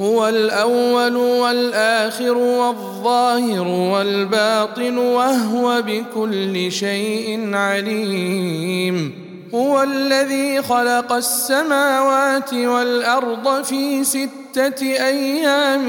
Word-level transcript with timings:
هو 0.00 0.28
الأول 0.28 1.16
والآخر 1.16 2.36
والظاهر 2.36 3.66
والباطن 3.68 4.98
وهو 4.98 5.82
بكل 5.82 6.72
شيء 6.72 7.54
عليم. 7.54 9.12
هو 9.54 9.82
الذي 9.82 10.62
خلق 10.62 11.12
السماوات 11.12 12.54
والأرض 12.54 13.64
في 13.64 14.04
ستة 14.04 14.82
أيام 14.82 15.86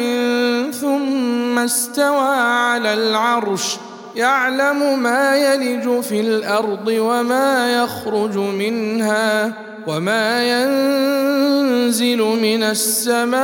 ثم 0.72 1.60
استوى 1.60 2.36
على 2.36 2.94
العرش. 2.94 3.78
يعلم 4.16 5.00
ما 5.00 5.38
يلج 5.38 6.02
في 6.02 6.20
الأرض 6.20 6.88
وما 6.88 7.84
يخرج 7.84 8.38
منها. 8.38 9.54
وما 9.88 10.44
ينزل 10.44 12.18
من 12.18 12.64
السماء 12.64 13.44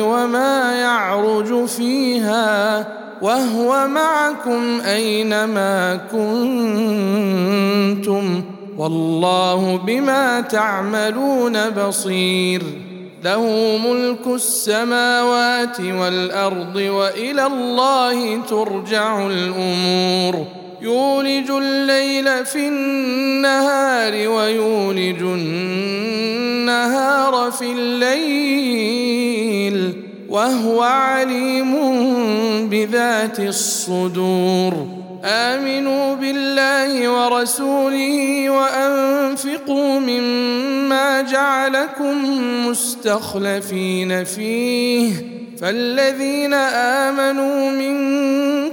وما 0.00 0.72
يعرج 0.72 1.64
فيها 1.64 2.86
وهو 3.22 3.88
معكم 3.88 4.80
أينما 4.80 6.00
كنتم 6.12 6.46
والله 8.78 9.76
بما 9.86 10.40
تعملون 10.40 11.70
بصير 11.70 12.62
له 13.24 13.78
ملك 13.84 14.26
السماوات 14.26 15.80
والأرض 15.80 16.76
وإلى 16.76 17.46
الله 17.46 18.40
ترجع 18.42 19.26
الأمور 19.26 20.46
يولج 20.80 21.50
الليل 21.50 22.46
في 22.46 22.68
النهار 22.68 24.28
ويولج 24.28 25.22
النهار 25.22 26.96
في 27.50 27.72
الليل 27.72 29.26
وهو 30.28 30.82
عليم 30.82 31.76
بذات 32.68 33.40
الصدور. 33.40 34.86
آمنوا 35.24 36.14
بالله 36.14 37.08
ورسوله 37.08 38.50
وأنفقوا 38.50 39.98
مما 39.98 41.22
جعلكم 41.22 42.40
مستخلفين 42.68 44.24
فيه. 44.24 45.12
فالذين 45.60 46.54
آمنوا 46.54 47.70
منكم 47.70 48.65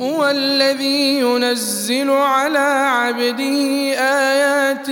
هو 0.00 0.30
الذي 0.30 1.20
ينزل 1.20 2.10
على 2.10 2.58
عبده 2.88 3.94
آيات 3.98 4.90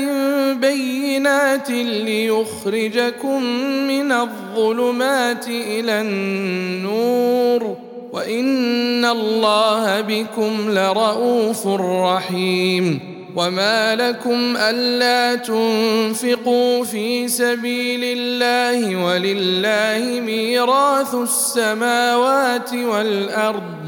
بينات 0.59 1.71
ليخرجكم 1.71 3.43
من 3.89 4.13
الظلمات 4.13 5.49
إلى 5.49 6.01
النور 6.01 7.77
وإن 8.13 9.05
الله 9.05 10.01
بكم 10.01 10.71
لرءوف 10.71 11.67
رحيم 11.81 13.01
وما 13.37 13.97
لكم 13.97 14.57
ألا 14.57 15.35
تنفقوا 15.35 16.85
في 16.85 17.29
سبيل 17.29 18.01
الله 18.05 19.05
ولله 19.05 20.21
ميراث 20.21 21.15
السماوات 21.15 22.75
والأرض 22.75 23.88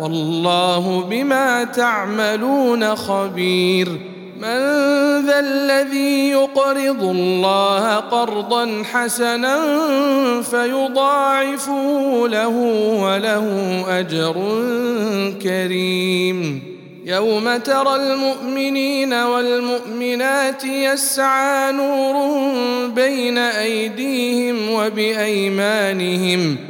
والله 0.00 1.06
بما 1.10 1.64
تعملون 1.64 2.96
خبير. 2.96 3.88
من 4.40 4.60
ذا 5.26 5.38
الذي 5.38 6.30
يقرض 6.30 7.02
الله 7.02 7.96
قرضا 7.96 8.82
حسنا 8.92 9.60
فيضاعفه 10.42 12.28
له 12.28 12.56
وله 13.02 13.46
أجر 13.88 14.34
كريم. 15.42 16.62
يوم 17.06 17.56
ترى 17.56 17.96
المؤمنين 17.96 19.12
والمؤمنات 19.12 20.64
يسعى 20.64 21.72
نورهم 21.72 22.54
بين 22.94 23.38
أيديهم 23.38 24.70
وبأيمانهم 24.70 26.69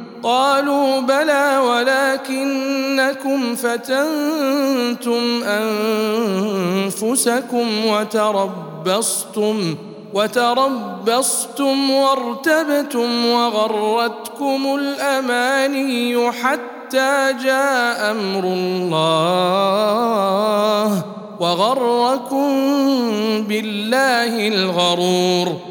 قالوا 0.23 0.99
بلى 0.99 1.57
ولكنكم 1.57 3.55
فتنتم 3.55 5.43
أنفسكم 6.83 7.85
وتربصتم 7.85 9.75
وتربصتم 10.13 11.91
وارتبتم 11.91 13.25
وغرتكم 13.25 14.75
الأماني 14.75 16.31
حتى 16.31 17.33
جاء 17.43 18.11
أمر 18.11 18.43
الله 18.43 19.81
وغركم 21.39 22.47
بالله 23.47 24.47
الغرور 24.47 25.70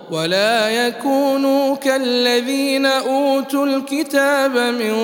ولا 0.11 0.69
يكونوا 0.69 1.75
كالذين 1.75 2.85
أوتوا 2.85 3.65
الكتاب 3.65 4.57
من 4.57 4.95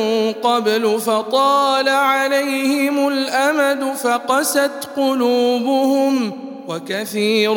قبل 0.44 1.00
فطال 1.00 1.90
عليهم 1.90 3.08
الأمد 3.08 3.94
فقست 3.96 4.90
قلوبهم 4.98 6.32
وكثير 6.68 7.54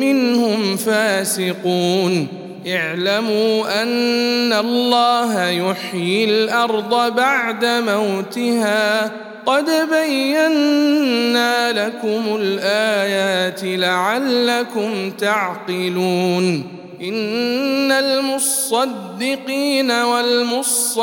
منهم 0.00 0.76
فاسقون 0.76 2.28
اعلموا 2.66 3.82
أن 3.82 4.52
الله 4.52 5.48
يحيي 5.48 6.24
الأرض 6.24 7.14
بعد 7.14 7.64
موتها. 7.64 9.10
قد 9.46 9.70
بينا 9.90 11.72
لكم 11.86 12.36
الآيات 12.40 13.60
لعلكم 13.64 15.10
تعقلون. 15.10 16.64
إن 17.02 17.92
المصدقين 17.92 19.90
والمصدقات 19.90 20.96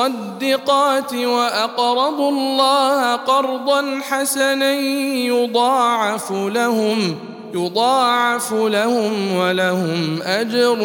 وأقرضوا 1.13 2.31
الله 2.31 3.15
قرضا 3.15 3.99
حسنا 4.09 4.73
يضاعف 5.13 6.31
لهم. 6.31 7.19
يضاعف 7.53 8.53
لهم 8.53 9.35
ولهم 9.35 10.21
أجر 10.21 10.77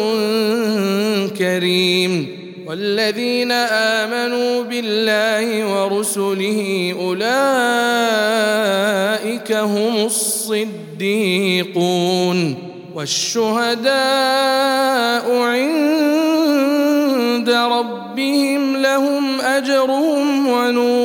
كريم. 1.37 2.45
والذين 2.67 3.51
آمنوا 3.51 4.63
بالله 4.63 5.65
ورسله 5.65 6.95
أولئك 6.99 7.21
هم 9.51 10.05
الصديقون. 10.05 10.75
والشهداء 12.95 13.93
عند 15.37 17.49
ربهم 17.49 18.77
لهم 18.77 19.41
أجرهم 19.41 20.47
ونورهم 20.47 21.04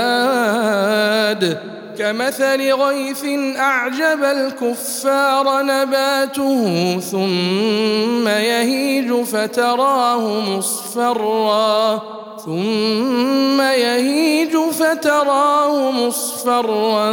كمثل 1.99 2.73
غيث 2.73 3.25
أعجب 3.59 4.25
الكفار 4.25 5.63
نباته 5.63 7.01
ثم 7.01 8.29
يهيج 8.29 9.13
فتراه 9.13 10.41
مصفرا. 10.41 12.03
ثم 12.47 13.61
يهيج 13.61 14.57
فتراه 14.57 15.91
مصفرا 15.91 17.13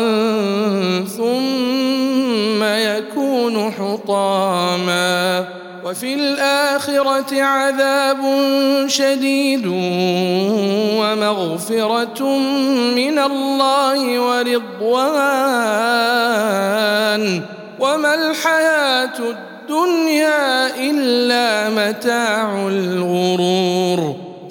ثم 1.17 2.63
يكون 2.63 3.71
حطاما 3.71 5.45
وفي 5.85 6.13
الآخرة 6.13 7.41
عذاب 7.41 8.17
شديد 8.87 9.67
ومغفرة 10.97 12.23
من 12.95 13.19
الله 13.19 14.19
ورضوان 14.19 14.93
وما 17.79 18.13
الحياة 18.15 19.19
الدنيا 19.19 20.75
إلا 20.89 21.69
متاع 21.69 22.67
الغرور 22.67 24.22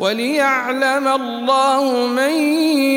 وليعلم 0.00 1.08
الله 1.08 2.06
من 2.06 2.30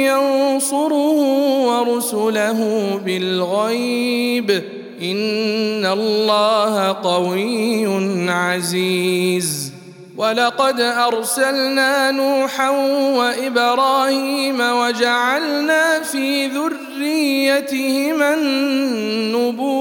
ينصره 0.06 1.20
ورسله 1.68 2.60
بالغيب. 3.06 4.64
إن 5.02 5.86
الله 5.86 6.92
قوي 7.04 7.88
عزيز. 8.30 9.72
ولقد 10.18 10.82
أرسلنا 10.82 12.12
نوحا 12.12 12.70
وإبراهيم 13.18 14.62
وجعلنا 14.62 16.00
في 16.02 16.48
ذريتهما 16.48 18.34
النبوءة 18.34 19.76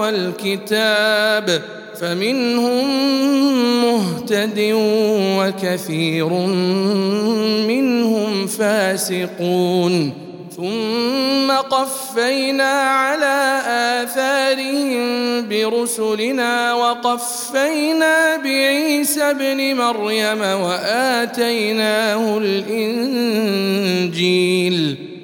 والكتاب. 0.00 1.62
فمنهم 2.00 2.86
مهتد 3.82 4.58
وكثير 5.38 6.28
منهم 7.68 8.46
فاسقون. 8.46 10.12
ثم 10.56 11.50
قفينا 11.52 12.72
على 12.80 13.60
آثارهم 14.02 15.06
برسلنا 15.48 16.74
وقفينا 16.74 18.36
بعيسى 18.36 19.22
ابن 19.22 19.76
مريم 19.76 20.40
وآتيناه 20.40 22.38
الإنجيل. 22.38 23.56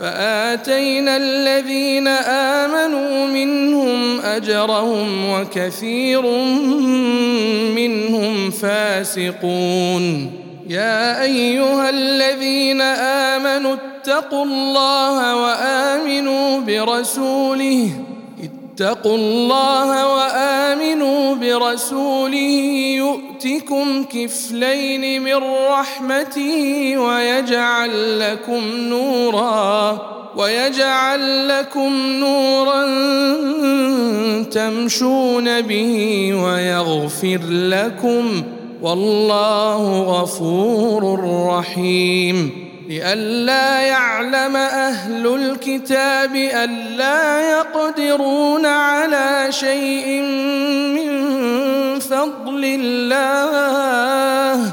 فآتينا 0.00 1.16
الذين 1.16 2.08
آمنوا 2.08 3.26
منهم 3.26 4.20
أجرهم 4.20 5.30
وكثير 5.30 6.22
منهم 7.76 8.50
فاسقون. 8.50 10.32
يا 10.68 11.22
أيها 11.22 11.90
الذين 11.90 12.80
آمنوا 12.80 13.74
اتقوا 13.74 14.44
الله 14.44 15.36
وآمنوا 15.36 16.60
برسوله. 16.60 17.90
اتقوا 18.44 19.16
الله 19.16 20.14
وآمنوا 20.14 21.34
برسوله. 21.34 22.54
يؤتكم 22.96 24.04
كفلين 24.04 25.22
من 25.22 25.40
رحمته 25.70 26.94
ويجعل 26.98 28.20
لكم 28.20 28.62
نورا. 28.76 29.77
ويجعل 30.38 31.48
لكم 31.48 32.12
نورا 32.12 32.84
تمشون 34.42 35.60
به 35.60 36.32
ويغفر 36.44 37.40
لكم 37.50 38.42
والله 38.82 40.02
غفور 40.02 41.20
رحيم. 41.50 42.68
لئلا 42.88 43.80
يعلم 43.80 44.56
أهل 44.56 45.26
الكتاب 45.26 46.36
الا 46.36 47.50
يقدرون 47.50 48.66
على 48.66 49.46
شيء 49.50 50.22
من 50.94 51.18
فضل 51.98 52.64
الله. 52.64 54.72